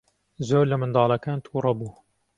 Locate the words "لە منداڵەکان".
0.71-1.37